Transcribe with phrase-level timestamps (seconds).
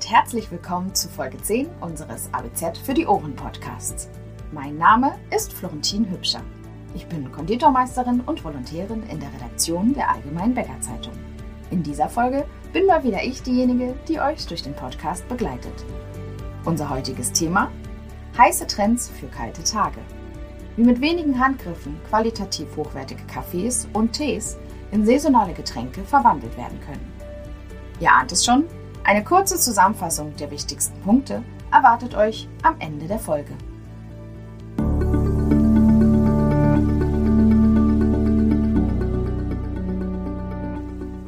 [0.00, 4.08] und herzlich willkommen zu Folge 10 unseres ABZ für die Ohren Podcasts.
[4.50, 6.40] Mein Name ist Florentin Hübscher.
[6.94, 11.12] Ich bin Konditormeisterin und Volontärin in der Redaktion der Allgemeinen Bäckerzeitung.
[11.70, 15.84] In dieser Folge bin mal wieder ich diejenige, die euch durch den Podcast begleitet.
[16.64, 17.70] Unser heutiges Thema:
[18.38, 20.00] heiße Trends für kalte Tage.
[20.76, 24.56] Wie mit wenigen Handgriffen qualitativ hochwertige Kaffees und Tees
[24.92, 27.12] in saisonale Getränke verwandelt werden können.
[28.00, 28.64] Ihr ahnt es schon,
[29.04, 33.52] eine kurze Zusammenfassung der wichtigsten Punkte erwartet euch am Ende der Folge.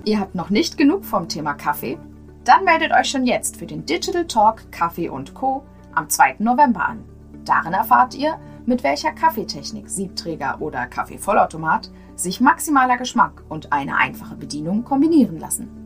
[0.05, 1.99] Ihr habt noch nicht genug vom Thema Kaffee?
[2.45, 5.65] Dann meldet euch schon jetzt für den Digital Talk Kaffee und Co.
[5.95, 6.37] am 2.
[6.41, 7.05] November an.
[7.45, 14.37] Darin erfahrt ihr, mit welcher Kaffeetechnik, Siebträger oder Kaffeevollautomat sich maximaler Geschmack und eine einfache
[14.37, 15.82] Bedienung kombinieren lassen.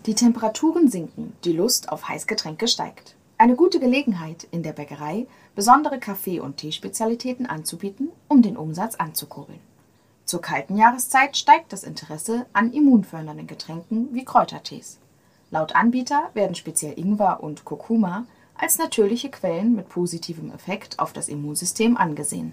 [0.05, 3.17] Die Temperaturen sinken, die Lust auf Heißgetränke steigt.
[3.39, 9.61] Eine gute Gelegenheit, in der Bäckerei besondere Kaffee- und Teespezialitäten anzubieten, um den Umsatz anzukurbeln.
[10.33, 14.99] Zur kalten Jahreszeit steigt das Interesse an immunfördernden Getränken wie Kräutertees.
[15.51, 18.25] Laut Anbieter werden speziell Ingwer und Kurkuma
[18.55, 22.53] als natürliche Quellen mit positivem Effekt auf das Immunsystem angesehen.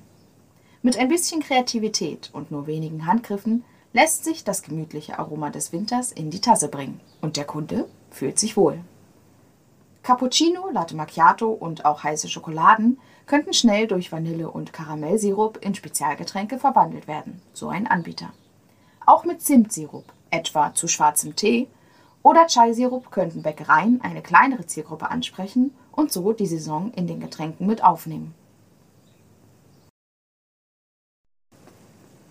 [0.81, 6.11] Mit ein bisschen Kreativität und nur wenigen Handgriffen lässt sich das gemütliche Aroma des Winters
[6.11, 8.81] in die Tasse bringen und der Kunde fühlt sich wohl.
[10.09, 16.57] Cappuccino, Latte Macchiato und auch heiße Schokoladen könnten schnell durch Vanille- und Karamellsirup in Spezialgetränke
[16.57, 18.31] verwandelt werden, so ein Anbieter.
[19.05, 21.67] Auch mit Zimtsirup, etwa zu schwarzem Tee,
[22.23, 27.67] oder Chai-Sirup könnten Bäckereien eine kleinere Zielgruppe ansprechen und so die Saison in den Getränken
[27.67, 28.33] mit aufnehmen.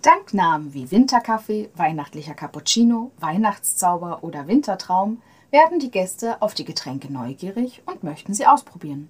[0.03, 7.13] Dank Namen wie Winterkaffee, weihnachtlicher Cappuccino, Weihnachtszauber oder Wintertraum werden die Gäste auf die Getränke
[7.13, 9.09] neugierig und möchten sie ausprobieren.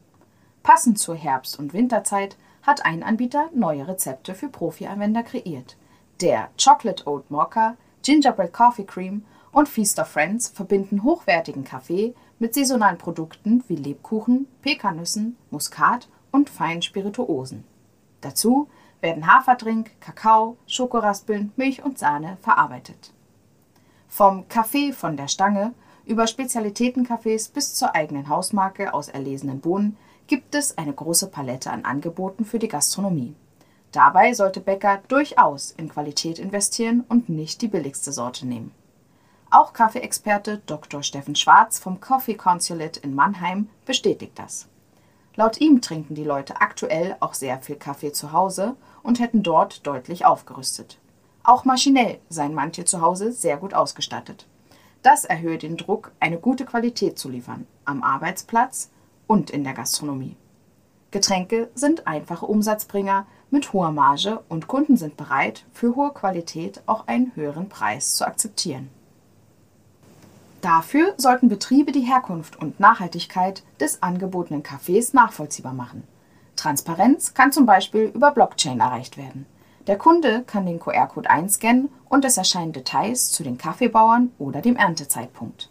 [0.63, 5.77] Passend zur Herbst- und Winterzeit hat ein Anbieter neue Rezepte für Profi-Anwender kreiert.
[6.21, 12.55] Der Chocolate Oat Mocha, Gingerbread Coffee Cream und Feast of Friends verbinden hochwertigen Kaffee mit
[12.55, 17.65] saisonalen Produkten wie Lebkuchen, Pekannüssen, Muskat und feinen Spirituosen.
[18.21, 18.69] Dazu
[19.01, 23.13] werden Haferdrink, Kakao, Schokoraspeln, Milch und Sahne verarbeitet.
[24.09, 25.73] Vom Kaffee von der Stange
[26.09, 29.97] über Spezialitätencafés bis zur eigenen Hausmarke aus erlesenen Bohnen
[30.27, 33.35] gibt es eine große Palette an Angeboten für die Gastronomie.
[33.93, 38.73] Dabei sollte Bäcker durchaus in Qualität investieren und nicht die billigste Sorte nehmen.
[39.51, 41.03] Auch Kaffeeexperte Dr.
[41.03, 44.67] Steffen Schwarz vom Coffee Consulate in Mannheim bestätigt das.
[45.37, 49.87] Laut ihm trinken die Leute aktuell auch sehr viel Kaffee zu Hause und hätten dort
[49.87, 50.99] deutlich aufgerüstet.
[51.43, 54.47] Auch maschinell seien manche zu Hause sehr gut ausgestattet.
[55.09, 58.91] Das erhöhe den Druck, eine gute Qualität zu liefern, am Arbeitsplatz
[59.27, 60.37] und in der Gastronomie.
[61.13, 67.07] Getränke sind einfache Umsatzbringer mit hoher Marge und Kunden sind bereit, für hohe Qualität auch
[67.07, 68.91] einen höheren Preis zu akzeptieren.
[70.61, 76.03] Dafür sollten Betriebe die Herkunft und Nachhaltigkeit des angebotenen Kaffees nachvollziehbar machen.
[76.55, 79.47] Transparenz kann zum Beispiel über Blockchain erreicht werden.
[79.89, 84.77] Der Kunde kann den QR-Code einscannen und es erscheinen Details zu den Kaffeebauern oder dem
[84.77, 85.71] Erntezeitpunkt.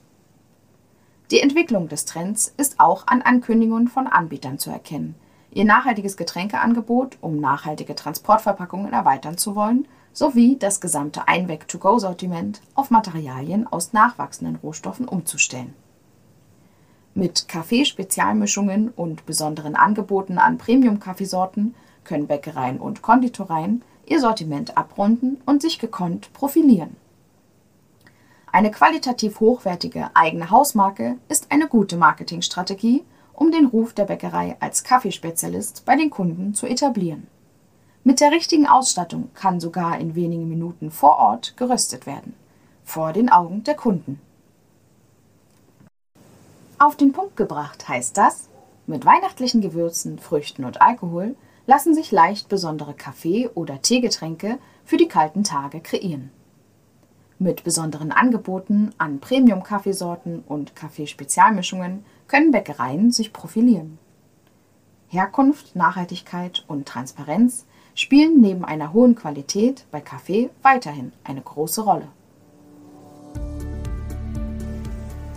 [1.30, 5.14] Die Entwicklung des Trends ist auch an Ankündigungen von Anbietern zu erkennen.
[5.52, 13.68] Ihr nachhaltiges Getränkeangebot, um nachhaltige Transportverpackungen erweitern zu wollen, sowie das gesamte Einweg-to-go-Sortiment auf Materialien
[13.68, 15.76] aus nachwachsenden Rohstoffen umzustellen.
[17.14, 25.62] Mit Kaffeespezialmischungen und besonderen Angeboten an Premium-Kaffeesorten können Bäckereien und Konditoreien ihr Sortiment abrunden und
[25.62, 26.96] sich gekonnt profilieren.
[28.52, 34.84] Eine qualitativ hochwertige eigene Hausmarke ist eine gute Marketingstrategie, um den Ruf der Bäckerei als
[34.84, 37.28] Kaffeespezialist bei den Kunden zu etablieren.
[38.04, 42.34] Mit der richtigen Ausstattung kann sogar in wenigen Minuten vor Ort geröstet werden,
[42.84, 44.22] vor den Augen der Kunden.
[46.80, 48.48] Auf den Punkt gebracht heißt das,
[48.88, 51.36] mit weihnachtlichen Gewürzen, Früchten und Alkohol
[51.68, 56.32] lassen sich leicht besondere Kaffee- oder Teegetränke für die kalten Tage kreieren.
[57.38, 64.00] Mit besonderen Angeboten an Premium-Kaffeesorten und Kaffeespezialmischungen können Bäckereien sich profilieren.
[65.10, 72.08] Herkunft, Nachhaltigkeit und Transparenz spielen neben einer hohen Qualität bei Kaffee weiterhin eine große Rolle.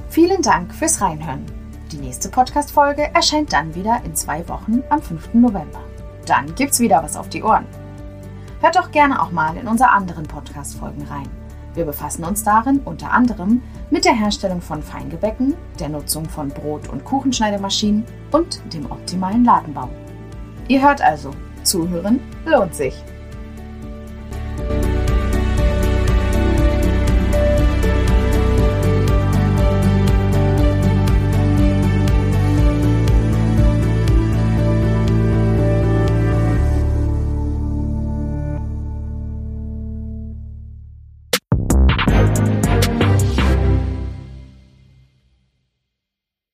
[0.09, 1.45] Vielen Dank fürs Reinhören.
[1.93, 5.35] Die nächste Podcast-Folge erscheint dann wieder in zwei Wochen am 5.
[5.35, 5.90] November.
[6.27, 7.67] Dann gibt's wieder was auf die Ohren.
[8.61, 11.29] Hört doch gerne auch mal in unsere anderen Podcast-Folgen rein.
[11.75, 16.89] Wir befassen uns darin unter anderem mit der Herstellung von Feingebäcken, der Nutzung von Brot-
[16.89, 19.89] und Kuchenschneidemaschinen und dem optimalen Ladenbau.
[20.69, 21.31] Ihr hört also,
[21.63, 22.95] zuhören lohnt sich.